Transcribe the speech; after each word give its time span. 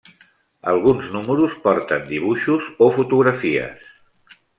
Alguns 0.71 1.05
números 1.15 1.53
porten 1.65 2.01
dibuixos 2.13 2.63
o 2.85 2.87
fotografies. 2.97 3.85